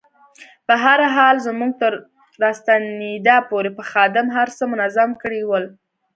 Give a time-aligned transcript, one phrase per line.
[0.67, 1.93] په هر حال زموږ تر
[2.43, 5.65] راستنېدا پورې به خادم هر څه منظم کړي ول.